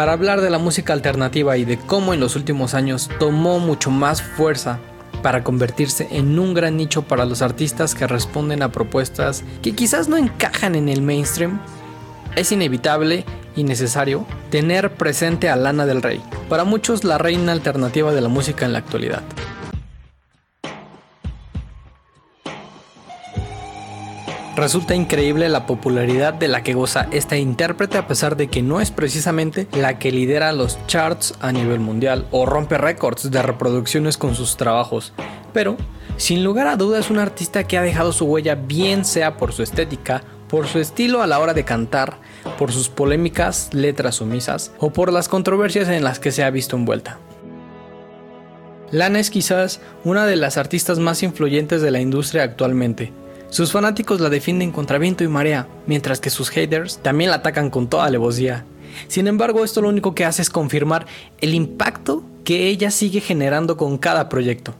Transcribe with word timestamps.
para 0.00 0.14
hablar 0.14 0.40
de 0.40 0.48
la 0.48 0.56
música 0.56 0.94
alternativa 0.94 1.58
y 1.58 1.66
de 1.66 1.76
cómo 1.76 2.14
en 2.14 2.20
los 2.20 2.34
últimos 2.34 2.72
años 2.72 3.10
tomó 3.18 3.58
mucho 3.58 3.90
más 3.90 4.22
fuerza 4.22 4.78
para 5.22 5.44
convertirse 5.44 6.08
en 6.10 6.38
un 6.38 6.54
gran 6.54 6.78
nicho 6.78 7.02
para 7.02 7.26
los 7.26 7.42
artistas 7.42 7.94
que 7.94 8.06
responden 8.06 8.62
a 8.62 8.72
propuestas 8.72 9.44
que 9.60 9.74
quizás 9.74 10.08
no 10.08 10.16
encajan 10.16 10.74
en 10.74 10.88
el 10.88 11.02
mainstream, 11.02 11.60
es 12.34 12.50
inevitable 12.50 13.26
y 13.54 13.64
necesario 13.64 14.24
tener 14.48 14.94
presente 14.94 15.50
a 15.50 15.56
Lana 15.56 15.84
del 15.84 16.00
Rey, 16.00 16.22
para 16.48 16.64
muchos 16.64 17.04
la 17.04 17.18
reina 17.18 17.52
alternativa 17.52 18.10
de 18.14 18.22
la 18.22 18.28
música 18.28 18.64
en 18.64 18.72
la 18.72 18.78
actualidad. 18.78 19.22
Resulta 24.56 24.96
increíble 24.96 25.48
la 25.48 25.64
popularidad 25.64 26.34
de 26.34 26.48
la 26.48 26.62
que 26.62 26.74
goza 26.74 27.06
esta 27.12 27.36
intérprete 27.36 27.98
a 27.98 28.08
pesar 28.08 28.36
de 28.36 28.48
que 28.48 28.62
no 28.62 28.80
es 28.80 28.90
precisamente 28.90 29.68
la 29.72 29.98
que 29.98 30.10
lidera 30.10 30.52
los 30.52 30.78
charts 30.86 31.34
a 31.40 31.52
nivel 31.52 31.78
mundial 31.78 32.26
o 32.32 32.46
rompe 32.46 32.76
récords 32.76 33.30
de 33.30 33.42
reproducciones 33.42 34.18
con 34.18 34.34
sus 34.34 34.56
trabajos, 34.56 35.12
pero 35.52 35.76
sin 36.16 36.42
lugar 36.42 36.66
a 36.66 36.76
dudas 36.76 37.06
es 37.06 37.10
un 37.10 37.18
artista 37.18 37.64
que 37.64 37.78
ha 37.78 37.82
dejado 37.82 38.12
su 38.12 38.26
huella 38.26 38.56
bien 38.56 39.04
sea 39.04 39.36
por 39.36 39.52
su 39.52 39.62
estética, 39.62 40.22
por 40.48 40.66
su 40.66 40.80
estilo 40.80 41.22
a 41.22 41.28
la 41.28 41.38
hora 41.38 41.54
de 41.54 41.64
cantar, 41.64 42.18
por 42.58 42.72
sus 42.72 42.88
polémicas 42.88 43.70
letras 43.72 44.16
sumisas 44.16 44.72
o 44.78 44.92
por 44.92 45.12
las 45.12 45.28
controversias 45.28 45.88
en 45.88 46.02
las 46.02 46.18
que 46.18 46.32
se 46.32 46.42
ha 46.42 46.50
visto 46.50 46.76
envuelta. 46.76 47.18
Lana 48.90 49.20
es 49.20 49.30
quizás 49.30 49.80
una 50.02 50.26
de 50.26 50.34
las 50.34 50.56
artistas 50.56 50.98
más 50.98 51.22
influyentes 51.22 51.80
de 51.80 51.92
la 51.92 52.00
industria 52.00 52.42
actualmente, 52.42 53.12
sus 53.50 53.72
fanáticos 53.72 54.20
la 54.20 54.30
defienden 54.30 54.70
contra 54.70 54.98
viento 54.98 55.24
y 55.24 55.28
marea, 55.28 55.66
mientras 55.86 56.20
que 56.20 56.30
sus 56.30 56.50
haters 56.50 56.98
también 56.98 57.30
la 57.30 57.36
atacan 57.36 57.68
con 57.68 57.88
toda 57.88 58.04
alevosía. 58.04 58.64
Sin 59.08 59.26
embargo, 59.26 59.64
esto 59.64 59.82
lo 59.82 59.88
único 59.88 60.14
que 60.14 60.24
hace 60.24 60.40
es 60.40 60.50
confirmar 60.50 61.06
el 61.40 61.54
impacto 61.54 62.22
que 62.44 62.68
ella 62.68 62.92
sigue 62.92 63.20
generando 63.20 63.76
con 63.76 63.98
cada 63.98 64.28
proyecto. 64.28 64.74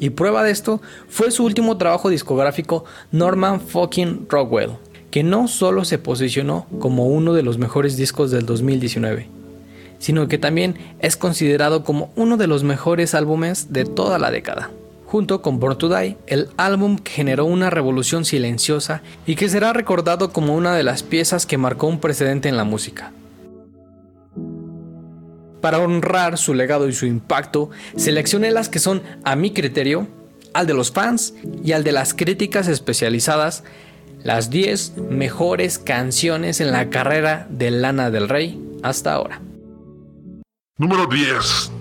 Y 0.00 0.10
prueba 0.10 0.42
de 0.42 0.50
esto 0.50 0.80
fue 1.08 1.30
su 1.30 1.44
último 1.44 1.76
trabajo 1.76 2.10
discográfico 2.10 2.84
Norman 3.12 3.60
fucking 3.60 4.26
Rockwell, 4.28 4.72
que 5.12 5.22
no 5.22 5.46
solo 5.46 5.84
se 5.84 5.98
posicionó 5.98 6.66
como 6.80 7.06
uno 7.06 7.32
de 7.32 7.44
los 7.44 7.58
mejores 7.58 7.96
discos 7.96 8.32
del 8.32 8.44
2019, 8.44 9.28
sino 10.00 10.26
que 10.26 10.38
también 10.38 10.76
es 10.98 11.16
considerado 11.16 11.84
como 11.84 12.10
uno 12.16 12.36
de 12.36 12.48
los 12.48 12.64
mejores 12.64 13.14
álbumes 13.14 13.72
de 13.72 13.84
toda 13.84 14.18
la 14.18 14.32
década 14.32 14.70
junto 15.10 15.42
con 15.42 15.58
Born 15.58 15.76
to 15.76 15.88
Die, 15.88 16.16
el 16.28 16.50
álbum 16.56 16.96
que 16.96 17.10
generó 17.10 17.44
una 17.44 17.68
revolución 17.68 18.24
silenciosa 18.24 19.02
y 19.26 19.34
que 19.34 19.48
será 19.48 19.72
recordado 19.72 20.32
como 20.32 20.54
una 20.54 20.72
de 20.76 20.84
las 20.84 21.02
piezas 21.02 21.46
que 21.46 21.58
marcó 21.58 21.88
un 21.88 21.98
precedente 21.98 22.48
en 22.48 22.56
la 22.56 22.62
música. 22.62 23.10
Para 25.60 25.80
honrar 25.80 26.38
su 26.38 26.54
legado 26.54 26.88
y 26.88 26.92
su 26.92 27.06
impacto, 27.06 27.70
seleccioné 27.96 28.52
las 28.52 28.68
que 28.68 28.78
son, 28.78 29.02
a 29.24 29.34
mi 29.34 29.50
criterio, 29.52 30.06
al 30.54 30.68
de 30.68 30.74
los 30.74 30.92
fans 30.92 31.34
y 31.64 31.72
al 31.72 31.82
de 31.82 31.90
las 31.90 32.14
críticas 32.14 32.68
especializadas, 32.68 33.64
las 34.22 34.48
10 34.48 34.96
mejores 35.10 35.80
canciones 35.80 36.60
en 36.60 36.70
la 36.70 36.88
carrera 36.88 37.48
de 37.50 37.72
Lana 37.72 38.12
del 38.12 38.28
Rey 38.28 38.62
hasta 38.84 39.12
ahora. 39.12 39.40
Número 40.78 41.06
10. 41.08 41.79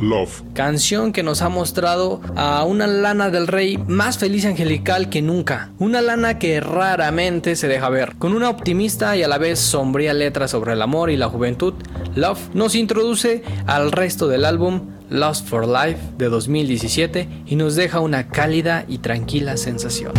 Love. 0.00 0.42
Canción 0.54 1.12
que 1.12 1.22
nos 1.22 1.42
ha 1.42 1.48
mostrado 1.48 2.20
a 2.36 2.64
una 2.64 2.86
lana 2.86 3.30
del 3.30 3.46
rey 3.46 3.78
más 3.86 4.18
feliz 4.18 4.44
y 4.44 4.48
angelical 4.48 5.08
que 5.08 5.22
nunca. 5.22 5.70
Una 5.78 6.00
lana 6.00 6.38
que 6.38 6.60
raramente 6.60 7.56
se 7.56 7.68
deja 7.68 7.88
ver. 7.88 8.16
Con 8.18 8.34
una 8.34 8.50
optimista 8.50 9.16
y 9.16 9.22
a 9.22 9.28
la 9.28 9.38
vez 9.38 9.58
sombría 9.58 10.14
letra 10.14 10.48
sobre 10.48 10.72
el 10.72 10.82
amor 10.82 11.10
y 11.10 11.16
la 11.16 11.28
juventud, 11.28 11.74
Love 12.14 12.54
nos 12.54 12.74
introduce 12.74 13.42
al 13.66 13.92
resto 13.92 14.28
del 14.28 14.44
álbum 14.44 14.88
Lost 15.10 15.46
for 15.46 15.68
Life 15.68 16.00
de 16.16 16.28
2017 16.28 17.28
y 17.46 17.56
nos 17.56 17.76
deja 17.76 18.00
una 18.00 18.28
cálida 18.28 18.84
y 18.88 18.98
tranquila 18.98 19.56
sensación. 19.56 20.12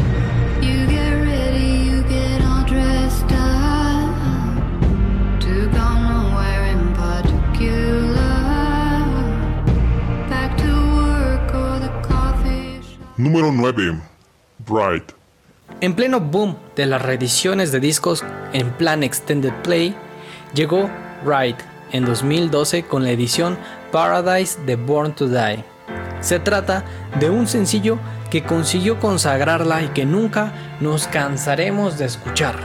Número 13.23 13.53
9. 13.53 14.01
Bright. 14.67 15.13
En 15.79 15.95
pleno 15.95 16.19
boom 16.19 16.57
de 16.75 16.85
las 16.85 17.01
reediciones 17.01 17.72
de 17.72 17.79
discos 17.79 18.22
en 18.51 18.69
plan 18.72 19.01
Extended 19.01 19.53
Play, 19.63 19.95
llegó 20.53 20.89
Bright 21.23 21.56
en 21.94 22.03
2012 22.03 22.83
con 22.83 23.03
la 23.03 23.12
edición 23.12 23.57
Paradise 23.94 24.59
de 24.66 24.75
Born 24.75 25.16
to 25.16 25.29
Die. 25.29 25.63
Se 26.19 26.41
trata 26.41 26.83
de 27.22 27.29
un 27.29 27.47
sencillo 27.47 27.97
que 28.29 28.44
consiguió 28.44 29.00
consagrarla 29.00 29.83
y 29.83 29.88
que 29.88 30.06
nunca 30.06 30.51
nos 30.81 31.07
cansaremos 31.07 31.97
de 31.97 32.03
escuchar, 32.03 32.56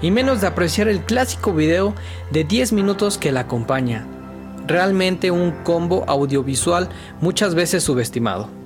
y 0.00 0.12
menos 0.12 0.40
de 0.40 0.46
apreciar 0.46 0.86
el 0.86 1.00
clásico 1.00 1.52
video 1.52 1.96
de 2.30 2.44
10 2.44 2.74
minutos 2.74 3.18
que 3.18 3.32
la 3.32 3.40
acompaña. 3.40 4.06
Realmente 4.68 5.32
un 5.32 5.50
combo 5.64 6.04
audiovisual 6.06 6.88
muchas 7.20 7.56
veces 7.56 7.82
subestimado. 7.82 8.59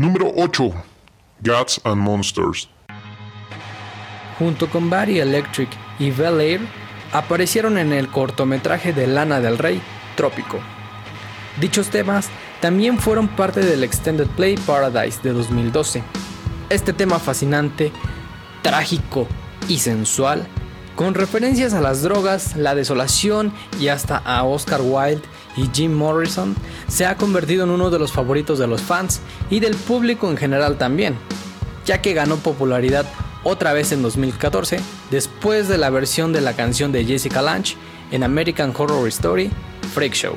Número 0.00 0.32
8. 0.34 0.72
Gods 1.44 1.78
and 1.84 2.00
Monsters. 2.00 2.70
Junto 4.38 4.70
con 4.70 4.88
Barry 4.88 5.20
Electric 5.20 5.68
y 5.98 6.10
Bel 6.10 6.40
Air, 6.40 6.60
aparecieron 7.12 7.76
en 7.76 7.92
el 7.92 8.08
cortometraje 8.08 8.94
de 8.94 9.06
Lana 9.06 9.40
del 9.40 9.58
Rey, 9.58 9.82
Trópico. 10.16 10.58
Dichos 11.60 11.90
temas 11.90 12.30
también 12.62 12.98
fueron 12.98 13.28
parte 13.28 13.60
del 13.60 13.84
Extended 13.84 14.26
Play 14.28 14.56
Paradise 14.56 15.20
de 15.22 15.34
2012. 15.34 16.02
Este 16.70 16.94
tema 16.94 17.18
fascinante, 17.18 17.92
trágico 18.62 19.28
y 19.68 19.80
sensual, 19.80 20.46
con 20.96 21.12
referencias 21.12 21.74
a 21.74 21.82
las 21.82 22.00
drogas, 22.00 22.56
la 22.56 22.74
desolación 22.74 23.52
y 23.78 23.88
hasta 23.88 24.16
a 24.16 24.44
Oscar 24.44 24.80
Wilde 24.82 25.28
y 25.56 25.68
Jim 25.72 25.92
Morrison, 25.92 26.54
se 26.88 27.06
ha 27.06 27.16
convertido 27.16 27.64
en 27.64 27.70
uno 27.70 27.90
de 27.90 27.98
los 27.98 28.12
favoritos 28.12 28.58
de 28.58 28.66
los 28.66 28.82
fans 28.82 29.20
y 29.50 29.60
del 29.60 29.74
público 29.74 30.30
en 30.30 30.36
general 30.36 30.78
también, 30.78 31.16
ya 31.84 32.00
que 32.00 32.14
ganó 32.14 32.36
popularidad 32.36 33.06
otra 33.42 33.72
vez 33.72 33.92
en 33.92 34.02
2014 34.02 34.80
después 35.10 35.68
de 35.68 35.78
la 35.78 35.90
versión 35.90 36.32
de 36.32 36.40
la 36.40 36.54
canción 36.54 36.92
de 36.92 37.04
Jessica 37.04 37.42
Lange 37.42 37.76
en 38.10 38.22
American 38.22 38.74
Horror 38.76 39.08
Story, 39.08 39.50
Freak 39.94 40.14
Show. 40.14 40.36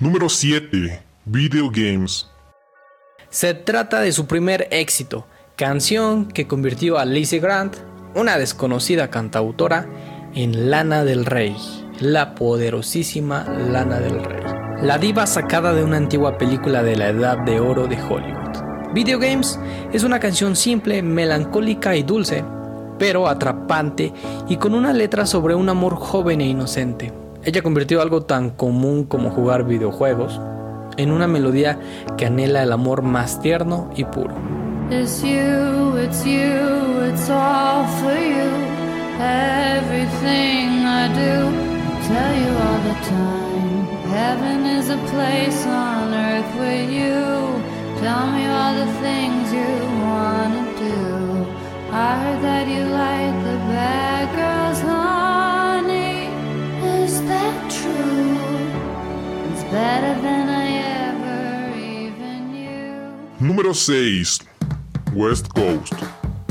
Número 0.00 0.28
7. 0.28 1.02
Video 1.24 1.70
Games. 1.70 2.30
Se 3.30 3.54
trata 3.54 4.00
de 4.00 4.12
su 4.12 4.26
primer 4.26 4.68
éxito, 4.70 5.26
canción 5.56 6.28
que 6.28 6.46
convirtió 6.46 6.98
a 6.98 7.04
Lizzie 7.04 7.40
Grant, 7.40 7.76
una 8.14 8.36
desconocida 8.36 9.08
cantautora, 9.08 9.88
en 10.34 10.70
Lana 10.70 11.04
del 11.04 11.24
Rey, 11.24 11.56
la 12.00 12.34
poderosísima 12.34 13.44
Lana 13.44 13.98
del 14.00 14.22
Rey. 14.22 14.42
La 14.82 14.98
diva 14.98 15.26
sacada 15.26 15.72
de 15.72 15.82
una 15.82 15.96
antigua 15.96 16.36
película 16.36 16.82
de 16.82 16.96
la 16.96 17.08
Edad 17.08 17.38
de 17.38 17.60
Oro 17.60 17.86
de 17.86 17.96
Hollywood. 17.96 18.92
Video 18.92 19.18
Games 19.18 19.58
es 19.92 20.04
una 20.04 20.20
canción 20.20 20.54
simple, 20.54 21.02
melancólica 21.02 21.96
y 21.96 22.02
dulce, 22.02 22.44
pero 23.04 23.28
atrapante 23.28 24.14
y 24.48 24.56
con 24.56 24.74
una 24.74 24.94
letra 24.94 25.26
sobre 25.26 25.54
un 25.54 25.68
amor 25.68 25.96
joven 25.96 26.40
e 26.40 26.46
inocente. 26.46 27.12
Ella 27.44 27.60
convirtió 27.60 28.00
algo 28.00 28.22
tan 28.22 28.48
común 28.48 29.04
como 29.04 29.28
jugar 29.28 29.66
videojuegos 29.66 30.40
en 30.96 31.12
una 31.12 31.26
melodía 31.26 31.78
que 32.16 32.24
anhela 32.24 32.62
el 32.62 32.72
amor 32.72 33.02
más 33.02 33.42
tierno 33.42 33.90
y 33.94 34.04
puro. 34.04 34.32
It's 34.90 35.20
you, 35.22 35.98
it's 35.98 36.24
you, 36.24 37.04
it's 37.10 37.28
all 37.28 37.84
for 38.00 38.16
you. 38.16 38.48
Everything 39.20 40.86
I 40.86 41.08
do, 41.08 41.52
tell 42.08 42.34
you 42.40 42.52
all 42.56 42.80
the 42.88 42.96
time. 43.10 43.86
Heaven 44.08 44.64
is 44.64 44.88
a 44.88 44.96
place 45.12 45.66
on 45.66 46.14
earth 46.14 46.58
with 46.58 46.90
you. 46.90 47.60
Tell 48.00 48.26
me 48.32 48.46
all 48.46 48.74
the 48.74 48.90
things 49.02 49.52
you 49.52 49.74
wanna 50.00 50.64
do. 50.78 51.23
Número 63.38 63.72
6. 63.72 64.40
West 65.14 65.46
Coast. 65.54 65.92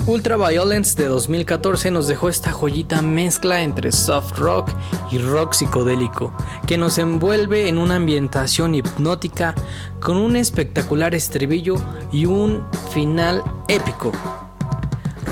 Ultraviolence 0.07 0.95
de 0.95 1.09
2014 1.09 1.91
nos 1.91 2.07
dejó 2.07 2.29
esta 2.29 2.53
joyita 2.53 3.01
mezcla 3.01 3.63
entre 3.63 3.91
soft 3.91 4.37
rock 4.37 4.69
y 5.11 5.17
rock 5.17 5.51
psicodélico, 5.51 6.33
que 6.65 6.77
nos 6.77 6.97
envuelve 6.97 7.67
en 7.67 7.79
una 7.79 7.95
ambientación 7.95 8.75
hipnótica 8.75 9.55
con 9.99 10.15
un 10.15 10.37
espectacular 10.37 11.13
estribillo 11.13 11.75
y 12.13 12.27
un 12.27 12.65
final 12.93 13.43
épico. 13.67 14.13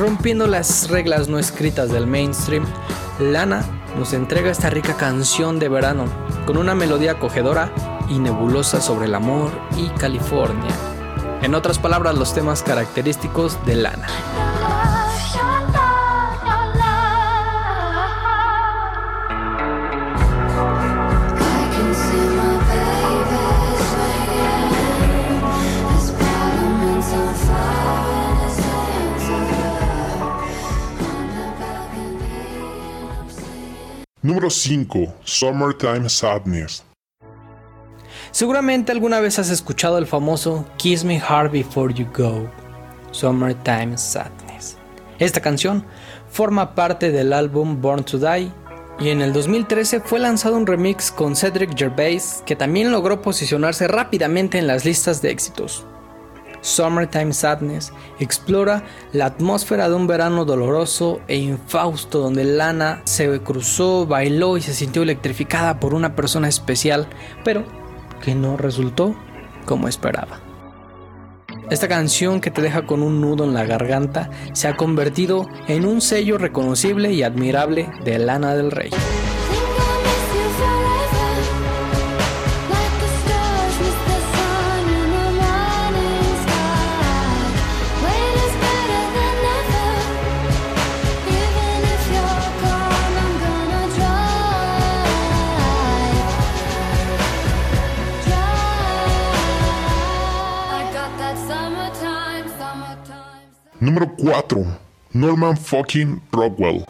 Rompiendo 0.02 0.48
las 0.48 0.90
reglas 0.90 1.30
no 1.30 1.38
escritas 1.38 1.92
del 1.92 2.08
mainstream, 2.08 2.66
Lana 3.20 3.64
nos 3.96 4.14
entrega 4.14 4.50
esta 4.50 4.72
rica 4.72 4.98
canción 4.98 5.60
de 5.60 5.70
verano, 5.70 6.06
con 6.48 6.58
una 6.58 6.74
melodía 6.74 7.12
acogedora 7.12 7.72
y 8.10 8.18
nebulosa 8.18 8.82
sobre 8.82 9.06
el 9.06 9.14
amor 9.14 9.52
y 9.78 9.90
California. 10.00 10.76
En 11.44 11.54
otras 11.54 11.78
palabras, 11.78 12.16
los 12.16 12.34
temas 12.34 12.64
característicos 12.64 13.64
de 13.68 13.76
Lana. 13.76 14.51
Número 34.32 34.50
5. 34.50 35.14
Summertime 35.26 36.08
Sadness. 36.08 36.86
Seguramente 38.32 38.94
alguna 38.94 39.20
vez 39.20 39.38
has 39.40 39.50
escuchado 39.50 39.98
el 39.98 40.08
famoso 40.08 40.66
Kiss 40.78 41.04
Me 41.04 41.20
Hard 41.20 41.52
Before 41.52 41.94
You 41.94 42.08
Go, 42.16 42.50
Summertime 43.12 43.98
Sadness. 43.98 44.78
Esta 45.20 45.42
canción 45.42 45.86
forma 46.30 46.76
parte 46.76 47.12
del 47.12 47.34
álbum 47.34 47.82
Born 47.82 48.06
to 48.06 48.20
Die 48.20 48.50
y 49.02 49.10
en 49.10 49.22
el 49.22 49.34
2013 49.34 50.00
fue 50.00 50.20
lanzado 50.20 50.56
un 50.56 50.66
remix 50.66 51.12
con 51.12 51.36
Cedric 51.36 51.78
Gervais 51.78 52.42
que 52.46 52.56
también 52.56 52.90
logró 52.90 53.22
posicionarse 53.22 53.90
rápidamente 53.90 54.58
en 54.60 54.68
las 54.68 54.86
listas 54.86 55.22
de 55.22 55.32
éxitos. 55.32 55.86
Summertime 56.62 57.34
Sadness 57.34 57.92
explora 58.20 58.84
la 59.14 59.26
atmósfera 59.26 59.90
de 59.90 59.96
un 59.96 60.08
verano 60.08 60.46
doloroso 60.46 61.20
e 61.28 61.38
infausto 61.38 62.20
donde 62.20 62.44
Lana 62.44 63.02
se 63.06 63.42
cruzó, 63.42 64.06
bailó 64.06 64.58
y 64.58 64.62
se 64.62 64.74
sintió 64.74 65.04
electrificada 65.04 65.80
por 65.80 65.94
una 65.94 66.16
persona 66.16 66.48
especial, 66.48 67.08
pero 67.44 67.66
que 68.24 68.36
no 68.36 68.58
resultó 68.58 69.16
como 69.66 69.88
esperaba. 69.88 70.40
Esta 71.70 71.88
canción 71.88 72.42
que 72.42 72.52
te 72.52 72.62
deja 72.62 72.86
con 72.86 73.02
un 73.02 73.22
nudo 73.22 73.46
en 73.46 73.54
la 73.54 73.66
garganta 73.66 74.30
se 74.54 74.68
ha 74.68 74.76
convertido 74.76 75.48
en 75.68 75.86
un 75.86 76.02
sello 76.02 76.38
reconocible 76.38 77.14
y 77.14 77.24
admirable 77.24 77.90
de 78.04 78.20
Lana 78.20 78.56
del 78.56 78.72
Rey. 78.72 78.92
Número 103.82 104.14
4. 104.16 104.64
Norman 105.14 105.58
fucking 105.58 106.22
Rockwell. 106.32 106.86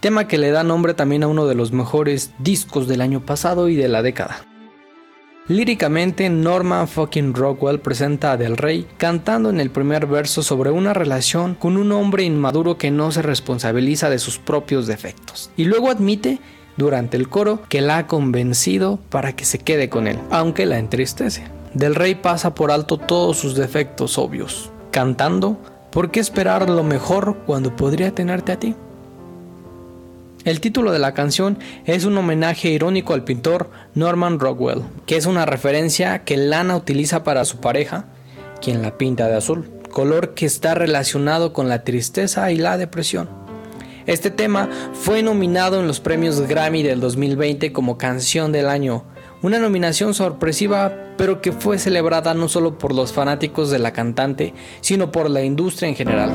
Tema 0.00 0.28
que 0.28 0.36
le 0.36 0.50
da 0.50 0.62
nombre 0.62 0.92
también 0.92 1.22
a 1.22 1.26
uno 1.26 1.46
de 1.46 1.54
los 1.54 1.72
mejores 1.72 2.32
discos 2.38 2.86
del 2.86 3.00
año 3.00 3.24
pasado 3.24 3.70
y 3.70 3.74
de 3.74 3.88
la 3.88 4.02
década. 4.02 4.44
Líricamente, 5.48 6.28
Norman 6.28 6.86
fucking 6.86 7.32
Rockwell 7.32 7.80
presenta 7.80 8.32
a 8.32 8.36
Del 8.36 8.58
Rey 8.58 8.86
cantando 8.98 9.48
en 9.48 9.58
el 9.58 9.70
primer 9.70 10.06
verso 10.06 10.42
sobre 10.42 10.70
una 10.70 10.92
relación 10.92 11.54
con 11.54 11.78
un 11.78 11.92
hombre 11.92 12.24
inmaduro 12.24 12.76
que 12.76 12.90
no 12.90 13.10
se 13.10 13.22
responsabiliza 13.22 14.10
de 14.10 14.18
sus 14.18 14.38
propios 14.38 14.86
defectos. 14.86 15.50
Y 15.56 15.64
luego 15.64 15.90
admite 15.90 16.40
durante 16.76 17.16
el 17.16 17.30
coro 17.30 17.62
que 17.70 17.80
la 17.80 17.96
ha 17.96 18.06
convencido 18.06 18.98
para 19.08 19.34
que 19.34 19.46
se 19.46 19.60
quede 19.60 19.88
con 19.88 20.08
él, 20.08 20.18
aunque 20.30 20.66
la 20.66 20.78
entristece. 20.78 21.44
Del 21.72 21.94
Rey 21.94 22.16
pasa 22.16 22.54
por 22.54 22.70
alto 22.70 22.98
todos 22.98 23.38
sus 23.38 23.54
defectos 23.54 24.18
obvios, 24.18 24.70
cantando 24.94 25.58
¿Por 25.90 26.12
qué 26.12 26.20
esperar 26.20 26.70
lo 26.70 26.84
mejor 26.84 27.38
cuando 27.46 27.74
podría 27.74 28.14
tenerte 28.14 28.52
a 28.52 28.60
ti? 28.60 28.76
El 30.44 30.60
título 30.60 30.92
de 30.92 31.00
la 31.00 31.14
canción 31.14 31.58
es 31.84 32.04
un 32.04 32.16
homenaje 32.16 32.68
irónico 32.68 33.12
al 33.12 33.24
pintor 33.24 33.70
Norman 33.94 34.38
Rockwell, 34.38 34.82
que 35.04 35.16
es 35.16 35.26
una 35.26 35.46
referencia 35.46 36.22
que 36.22 36.36
Lana 36.36 36.76
utiliza 36.76 37.24
para 37.24 37.44
su 37.44 37.58
pareja, 37.58 38.04
quien 38.62 38.82
la 38.82 38.96
pinta 38.96 39.26
de 39.26 39.36
azul, 39.36 39.68
color 39.90 40.34
que 40.34 40.46
está 40.46 40.76
relacionado 40.76 41.52
con 41.52 41.68
la 41.68 41.82
tristeza 41.82 42.52
y 42.52 42.56
la 42.56 42.78
depresión. 42.78 43.28
Este 44.06 44.30
tema 44.30 44.68
fue 44.92 45.24
nominado 45.24 45.80
en 45.80 45.88
los 45.88 45.98
premios 45.98 46.40
Grammy 46.42 46.84
del 46.84 47.00
2020 47.00 47.72
como 47.72 47.98
canción 47.98 48.52
del 48.52 48.68
año, 48.68 49.02
una 49.44 49.58
nominación 49.58 50.14
sorpresiva 50.14 50.90
pero 51.18 51.42
que 51.42 51.52
fue 51.52 51.78
celebrada 51.78 52.32
no 52.32 52.48
solo 52.48 52.78
por 52.78 52.94
los 52.94 53.12
fanáticos 53.12 53.70
de 53.70 53.78
la 53.78 53.92
cantante, 53.92 54.54
sino 54.80 55.12
por 55.12 55.28
la 55.28 55.42
industria 55.42 55.88
en 55.88 55.94
general. 55.94 56.30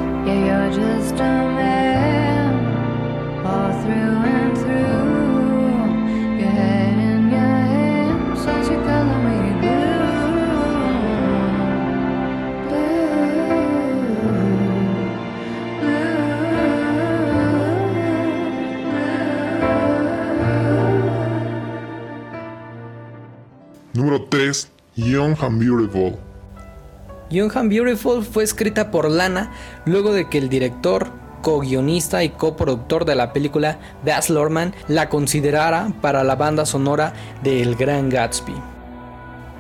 Young 27.30 27.52
and 27.56 27.70
Beautiful. 27.70 28.24
Fue 28.24 28.44
escrita 28.44 28.92
por 28.92 29.10
Lana 29.10 29.52
luego 29.86 30.14
de 30.14 30.30
que 30.30 30.38
el 30.38 30.50
director, 30.50 31.12
co-guionista 31.42 32.24
y 32.24 32.30
coproductor 32.30 33.06
de 33.06 33.16
la 33.16 33.34
película 33.34 33.80
Baz 34.06 34.30
Luhrmann 34.30 34.74
la 34.88 35.10
considerara 35.10 35.92
para 36.02 36.24
la 36.24 36.36
banda 36.36 36.66
sonora 36.66 37.14
de 37.44 37.62
El 37.62 37.76
Gran 37.76 38.10
Gatsby. 38.10 38.56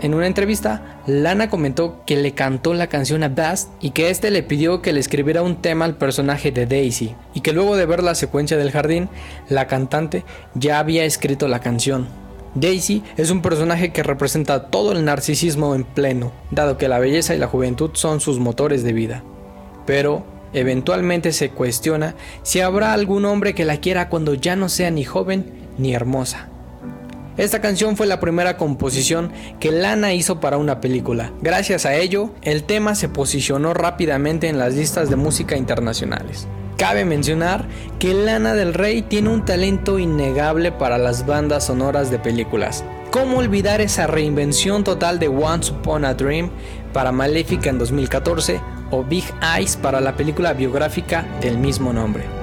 En 0.02 0.14
una 0.14 0.28
entrevista, 0.28 1.02
Lana 1.08 1.50
comentó 1.50 2.04
que 2.06 2.16
le 2.16 2.34
cantó 2.34 2.74
la 2.74 2.88
canción 2.88 3.22
a 3.22 3.28
Baz 3.28 3.70
y 3.82 3.92
que 3.92 4.10
este 4.10 4.32
le 4.32 4.44
pidió 4.44 4.82
que 4.82 4.94
le 4.94 5.02
escribiera 5.02 5.42
un 5.42 5.62
tema 5.62 5.84
al 5.84 5.98
personaje 5.98 6.52
de 6.52 6.66
Daisy, 6.66 7.16
y 7.34 7.42
que 7.42 7.52
luego 7.52 7.76
de 7.76 7.86
ver 7.86 8.02
la 8.02 8.16
secuencia 8.16 8.56
del 8.56 8.72
jardín, 8.72 9.10
la 9.50 9.68
cantante 9.68 10.24
ya 10.54 10.80
había 10.80 11.04
escrito 11.04 11.50
la 11.50 11.60
canción. 11.60 12.08
Daisy 12.56 13.04
es 13.18 13.30
un 13.30 13.42
personaje 13.42 13.92
que 13.92 14.04
representa 14.04 14.70
todo 14.70 14.92
el 14.92 15.06
narcisismo 15.06 15.76
en 15.76 15.84
pleno, 15.84 16.32
dado 16.52 16.78
que 16.78 16.88
la 16.88 17.00
belleza 17.00 17.36
y 17.36 17.38
la 17.38 17.48
juventud 17.48 17.92
son 17.94 18.20
sus 18.20 18.40
motores 18.40 18.84
de 18.84 18.94
vida. 18.94 19.24
Pero, 19.86 20.24
eventualmente 20.54 21.32
se 21.32 21.52
cuestiona 21.52 22.16
si 22.44 22.60
habrá 22.60 22.94
algún 22.94 23.26
hombre 23.26 23.54
que 23.54 23.66
la 23.66 23.78
quiera 23.78 24.10
cuando 24.10 24.34
ya 24.34 24.56
no 24.56 24.70
sea 24.70 24.92
ni 24.92 25.04
joven 25.04 25.52
ni 25.78 25.94
hermosa. 25.94 26.50
Esta 27.38 27.62
canción 27.62 27.96
fue 27.96 28.06
la 28.06 28.20
primera 28.20 28.58
composición 28.58 29.32
que 29.62 29.72
Lana 29.72 30.14
hizo 30.14 30.42
para 30.42 30.58
una 30.58 30.82
película. 30.82 31.32
Gracias 31.42 31.86
a 31.86 31.96
ello, 31.96 32.32
el 32.42 32.66
tema 32.66 32.96
se 32.96 33.08
posicionó 33.08 33.74
rápidamente 33.74 34.50
en 34.50 34.60
las 34.60 34.76
listas 34.76 35.10
de 35.10 35.16
música 35.16 35.56
internacionales. 35.56 36.48
Cabe 36.80 37.04
mencionar 37.04 37.66
que 38.00 38.14
Lana 38.14 38.54
del 38.54 38.74
Rey 38.74 39.02
tiene 39.02 39.28
un 39.28 39.44
talento 39.44 40.00
innegable 40.00 40.72
para 40.72 40.98
las 40.98 41.26
bandas 41.26 41.66
sonoras 41.66 42.10
de 42.10 42.20
películas. 42.20 42.86
¿Cómo 43.12 43.40
olvidar 43.40 43.82
esa 43.82 44.08
reinvención 44.08 44.86
total 44.86 45.20
de 45.20 45.28
Once 45.28 45.74
Upon 45.74 46.06
a 46.06 46.14
Dream 46.14 46.50
para 46.94 47.12
Maléfica 47.12 47.70
en 47.70 47.80
2014 47.80 48.62
o 48.92 49.04
Big 49.04 49.26
Eyes 49.58 49.76
para 49.76 50.00
la 50.00 50.16
película 50.16 50.54
biográfica 50.54 51.28
del 51.42 51.58
mismo 51.58 51.92
nombre? 51.92 52.39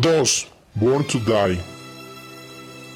2. 0.00 0.48
Born 0.76 1.04
to 1.08 1.18
Die. 1.18 1.60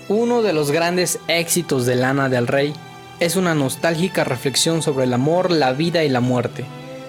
Uno 0.08 0.40
de 0.40 0.54
los 0.54 0.70
grandes 0.70 1.18
éxitos 1.28 1.84
de 1.84 1.96
Lana 1.96 2.30
del 2.30 2.46
Rey 2.46 2.72
es 3.20 3.36
una 3.36 3.54
nostálgica 3.54 4.24
reflexión 4.24 4.80
sobre 4.80 5.04
el 5.04 5.12
amor, 5.12 5.50
la 5.50 5.74
vida 5.74 6.02
y 6.04 6.08
la 6.08 6.20
muerte. 6.20 6.64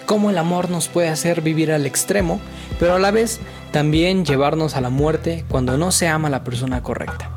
Cómo 0.05 0.31
el 0.31 0.37
amor 0.37 0.69
nos 0.69 0.89
puede 0.89 1.07
hacer 1.07 1.39
vivir 1.39 1.71
al 1.71 1.85
extremo, 1.85 2.41
pero 2.77 2.95
a 2.95 2.99
la 2.99 3.11
vez 3.11 3.39
también 3.71 4.25
llevarnos 4.25 4.75
a 4.75 4.81
la 4.81 4.89
muerte 4.89 5.45
cuando 5.47 5.77
no 5.77 5.91
se 5.91 6.09
ama 6.09 6.29
la 6.29 6.43
persona 6.43 6.83
correcta. 6.83 7.31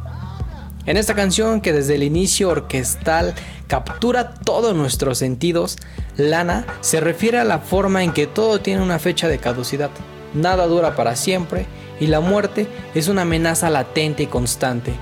En 0.84 0.96
esta 0.96 1.14
canción 1.14 1.60
que 1.60 1.72
desde 1.72 1.94
el 1.94 2.02
inicio 2.02 2.48
orquestal 2.48 3.34
captura 3.68 4.34
todos 4.34 4.74
nuestros 4.74 5.18
sentidos, 5.18 5.76
Lana 6.16 6.66
se 6.80 6.98
refiere 6.98 7.38
a 7.38 7.44
la 7.44 7.60
forma 7.60 8.02
en 8.02 8.12
que 8.12 8.26
todo 8.26 8.58
tiene 8.58 8.82
una 8.82 8.98
fecha 8.98 9.28
de 9.28 9.38
caducidad. 9.38 9.90
Nada 10.34 10.66
dura 10.66 10.96
para 10.96 11.14
siempre 11.14 11.66
y 12.00 12.06
la 12.06 12.20
muerte 12.20 12.66
es 12.94 13.08
una 13.08 13.22
amenaza 13.22 13.70
latente 13.70 14.24
y 14.24 14.26
constante, 14.26 14.94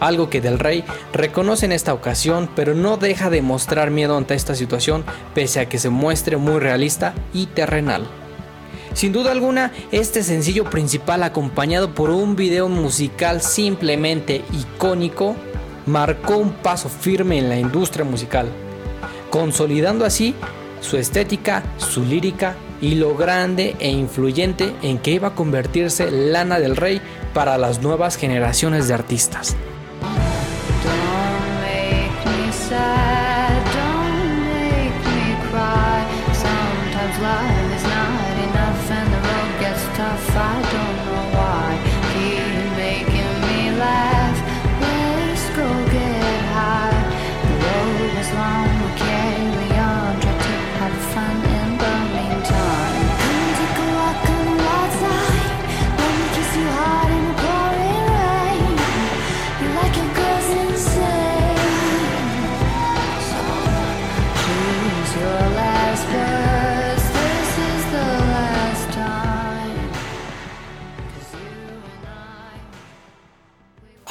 algo 0.00 0.28
que 0.28 0.40
Del 0.40 0.58
Rey 0.58 0.84
reconoce 1.12 1.66
en 1.66 1.72
esta 1.72 1.94
ocasión, 1.94 2.50
pero 2.56 2.74
no 2.74 2.96
deja 2.96 3.30
de 3.30 3.42
mostrar 3.42 3.90
miedo 3.90 4.16
ante 4.16 4.34
esta 4.34 4.54
situación, 4.54 5.04
pese 5.34 5.60
a 5.60 5.68
que 5.68 5.78
se 5.78 5.90
muestre 5.90 6.36
muy 6.36 6.58
realista 6.58 7.14
y 7.32 7.46
terrenal. 7.46 8.06
Sin 8.94 9.12
duda 9.12 9.32
alguna, 9.32 9.72
este 9.90 10.22
sencillo 10.22 10.64
principal 10.64 11.22
acompañado 11.22 11.94
por 11.94 12.10
un 12.10 12.36
video 12.36 12.68
musical 12.68 13.40
simplemente 13.40 14.42
icónico, 14.52 15.34
marcó 15.86 16.36
un 16.36 16.50
paso 16.50 16.88
firme 16.88 17.38
en 17.38 17.48
la 17.48 17.56
industria 17.56 18.04
musical, 18.04 18.48
consolidando 19.30 20.04
así 20.04 20.34
su 20.80 20.96
estética, 20.96 21.62
su 21.78 22.04
lírica 22.04 22.56
y 22.82 22.96
lo 22.96 23.16
grande 23.16 23.76
e 23.78 23.88
influyente 23.88 24.74
en 24.82 24.98
que 24.98 25.12
iba 25.12 25.28
a 25.28 25.34
convertirse 25.34 26.10
Lana 26.10 26.58
del 26.58 26.76
Rey 26.76 27.00
para 27.32 27.56
las 27.56 27.80
nuevas 27.80 28.18
generaciones 28.18 28.88
de 28.88 28.94
artistas. 28.94 29.56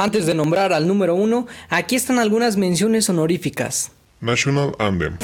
Antes 0.02 0.26
de 0.26 0.34
nombrar 0.34 0.74
al 0.74 0.88
número 0.88 1.14
uno, 1.14 1.46
aquí 1.70 1.96
están 1.96 2.18
algunas 2.18 2.58
menciones 2.58 3.08
honoríficas. 3.08 3.92
National 4.20 4.74
Anthem. 4.80 5.16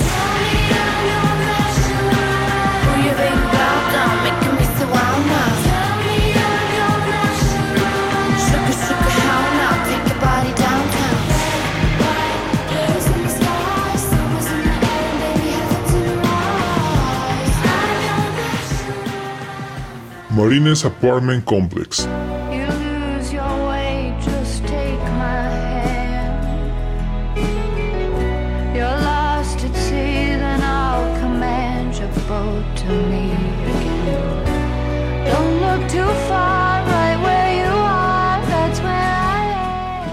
Marines 20.30 20.86
Apartment 20.86 21.44
Complex. 21.46 22.08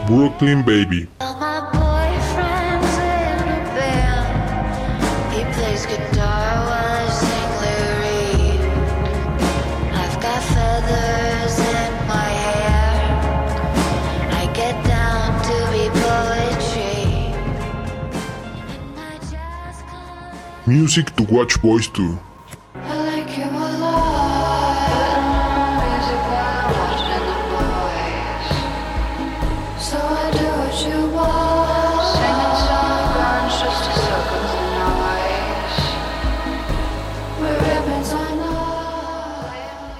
Brooklyn 0.06 0.62
Baby. 0.62 1.08
Music 20.66 21.14
to 21.16 21.22
watch 21.24 21.60
boys 21.62 21.88
too. 21.88 22.18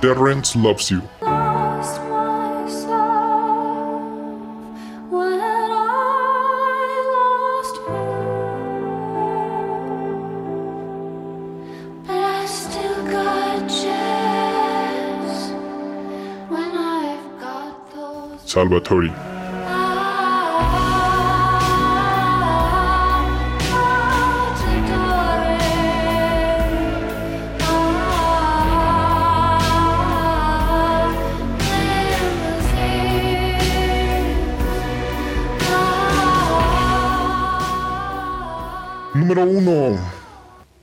Terrence 0.04 0.54
loves 0.54 0.90
you. 0.90 1.00
Salvatore. 18.44 19.34
Número 39.25 39.45
1. 39.45 39.99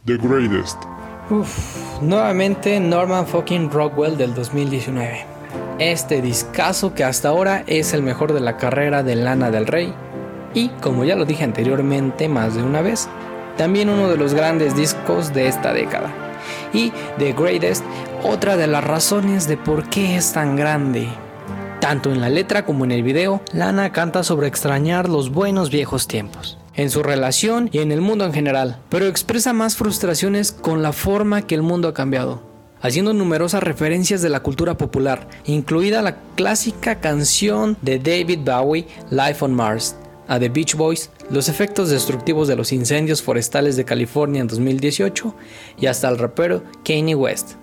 The 0.08 0.18
Greatest. 0.18 0.82
Uf, 1.30 2.02
nuevamente 2.02 2.80
Norman 2.80 3.28
fucking 3.28 3.70
Rockwell 3.70 4.18
del 4.18 4.34
2019 4.34 5.26
este 5.78 6.24
discazo 6.24 6.96
que 6.96 7.04
hasta 7.04 7.30
ahora 7.30 7.64
es 7.68 7.94
el 7.94 8.02
mejor 8.02 8.34
de 8.34 8.40
la 8.40 8.58
carrera 8.58 9.04
de 9.04 9.16
Lana 9.16 9.52
del 9.52 9.68
Rey 9.68 9.94
y 10.56 10.70
como 10.82 11.04
ya 11.04 11.16
lo 11.16 11.26
dije 11.26 11.44
anteriormente 11.44 12.28
más 12.30 12.56
de 12.56 12.64
una 12.64 12.82
vez, 12.82 13.08
también 13.58 13.90
uno 13.90 14.10
de 14.10 14.18
los 14.18 14.34
grandes 14.34 14.76
discos 14.76 15.34
de 15.36 15.48
esta 15.48 15.72
década. 15.72 16.12
Y 16.74 16.92
The 17.20 17.34
Greatest, 17.34 17.86
otra 18.24 18.58
de 18.58 18.66
las 18.66 18.84
razones 18.84 19.48
de 19.48 19.58
por 19.58 19.88
qué 19.88 20.16
es 20.16 20.34
tan 20.34 20.56
grande. 20.56 21.08
Tanto 21.80 22.12
en 22.12 22.20
la 22.20 22.30
letra 22.30 22.66
como 22.66 22.86
en 22.86 22.92
el 22.92 23.04
video, 23.04 23.42
Lana 23.54 23.92
canta 23.92 24.24
sobre 24.24 24.48
extrañar 24.48 25.10
los 25.10 25.30
buenos 25.30 25.70
viejos 25.70 26.08
tiempos 26.08 26.58
en 26.76 26.90
su 26.90 27.04
relación 27.04 27.70
y 27.72 27.80
en 27.80 27.92
el 27.92 28.02
mundo 28.02 28.26
en 28.26 28.34
general, 28.34 28.80
pero 28.90 29.08
expresa 29.08 29.54
más 29.54 29.76
frustraciones 29.76 30.52
con 30.52 30.82
la 30.82 30.94
forma 30.94 31.42
que 31.44 31.56
el 31.56 31.62
mundo 31.62 31.88
ha 31.88 31.94
cambiado 31.94 32.52
haciendo 32.82 33.14
numerosas 33.14 33.64
referencias 33.64 34.22
de 34.22 34.30
la 34.30 34.42
cultura 34.42 34.78
popular, 34.78 35.28
incluida 35.46 36.02
la 36.02 36.18
clásica 36.36 37.00
canción 37.00 37.78
de 37.82 38.00
David 38.00 38.40
Bowie, 38.40 38.88
Life 39.10 39.46
on 39.46 39.54
Mars, 39.54 39.96
a 40.28 40.40
The 40.40 40.50
Beach 40.50 40.76
Boys, 40.76 41.10
los 41.30 41.50
efectos 41.50 41.90
destructivos 41.90 42.48
de 42.48 42.56
los 42.56 42.72
incendios 42.72 43.22
forestales 43.22 43.76
de 43.76 43.86
California 43.86 44.42
en 44.42 44.48
2018 44.48 45.36
y 45.80 45.86
hasta 45.86 46.10
el 46.10 46.18
rapero 46.18 46.64
Kanye 46.84 47.16
West. 47.16 47.54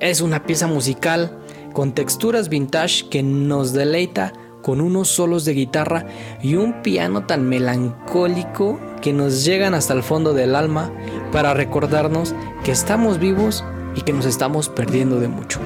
Es 0.00 0.20
una 0.20 0.44
pieza 0.44 0.66
musical 0.66 1.38
con 1.72 1.94
texturas 1.94 2.48
vintage 2.48 3.08
que 3.08 3.22
nos 3.22 3.72
deleita 3.72 4.32
con 4.64 4.80
unos 4.80 5.08
solos 5.08 5.44
de 5.44 5.52
guitarra 5.52 6.06
y 6.42 6.56
un 6.56 6.82
piano 6.82 7.26
tan 7.26 7.46
melancólico 7.46 8.80
que 9.02 9.12
nos 9.12 9.44
llegan 9.44 9.74
hasta 9.74 9.92
el 9.92 10.02
fondo 10.02 10.32
del 10.32 10.56
alma 10.56 10.90
para 11.32 11.52
recordarnos 11.52 12.34
que 12.64 12.72
estamos 12.72 13.18
vivos 13.18 13.62
y 13.94 14.00
que 14.00 14.14
nos 14.14 14.24
estamos 14.24 14.70
perdiendo 14.70 15.20
de 15.20 15.28
mucho. 15.28 15.60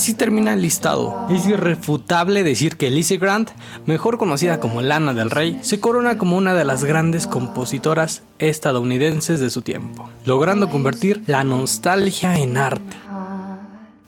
Así 0.00 0.14
termina 0.14 0.54
el 0.54 0.62
listado. 0.62 1.26
Es 1.28 1.46
irrefutable 1.46 2.42
decir 2.42 2.78
que 2.78 2.88
Lizzie 2.88 3.18
Grant, 3.18 3.50
mejor 3.84 4.16
conocida 4.16 4.58
como 4.58 4.80
Lana 4.80 5.12
del 5.12 5.30
Rey, 5.30 5.58
se 5.60 5.78
corona 5.78 6.16
como 6.16 6.38
una 6.38 6.54
de 6.54 6.64
las 6.64 6.84
grandes 6.84 7.26
compositoras 7.26 8.22
estadounidenses 8.38 9.40
de 9.40 9.50
su 9.50 9.60
tiempo, 9.60 10.08
logrando 10.24 10.70
convertir 10.70 11.22
la 11.26 11.44
nostalgia 11.44 12.38
en 12.38 12.56
arte 12.56 12.96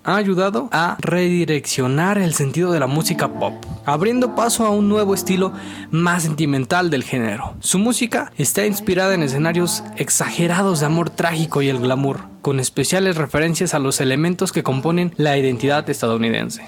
ha 0.05 0.17
ayudado 0.17 0.69
a 0.73 0.97
redireccionar 1.01 2.19
el 2.19 2.35
sentido 2.35 2.73
de 2.73 2.81
la 2.81 2.87
música 2.87 3.29
pop, 3.29 3.55
abriendo 3.85 4.35
paso 4.35 4.67
a 4.67 4.71
un 4.71 4.89
nuevo 4.89 5.15
estilo 5.15 5.53
más 5.91 6.25
sentimental 6.25 6.91
del 6.91 7.05
género. 7.05 7.55
Su 7.61 7.79
música 7.79 8.33
está 8.37 8.67
inspirada 8.67 9.15
en 9.15 9.23
escenarios 9.23 9.83
exagerados 9.97 10.81
de 10.81 10.87
amor 10.87 11.11
trágico 11.11 11.63
y 11.63 11.69
el 11.69 11.79
glamour, 11.79 12.21
con 12.41 12.61
especiales 12.61 13.17
referencias 13.17 13.75
a 13.75 13.79
los 13.79 14.01
elementos 14.01 14.53
que 14.53 14.63
componen 14.63 15.15
la 15.17 15.39
identidad 15.39 15.89
estadounidense. 15.89 16.67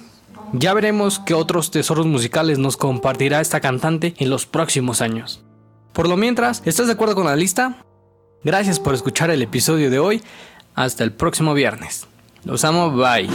Ya 0.53 0.73
veremos 0.73 1.19
qué 1.19 1.35
otros 1.35 1.71
tesoros 1.71 2.07
musicales 2.07 2.59
nos 2.59 2.77
compartirá 2.77 3.41
esta 3.41 3.61
cantante 3.61 4.15
en 4.19 4.31
los 4.31 4.47
próximos 4.47 5.01
años. 5.01 5.45
Por 5.93 6.09
lo 6.09 6.17
mientras, 6.17 6.63
¿estás 6.65 6.87
de 6.87 6.93
acuerdo 6.93 7.17
con 7.17 7.27
la 7.27 7.37
lista? 7.37 7.85
Gracias 8.45 8.79
por 8.79 8.95
escuchar 8.95 9.31
el 9.31 9.43
episodio 9.43 9.91
de 9.91 9.99
hoy. 9.99 10.23
Hasta 10.75 11.03
el 11.03 11.13
próximo 11.13 11.55
viernes. 11.55 12.07
Los 12.45 12.63
amo, 12.65 12.91
bye. 12.91 13.29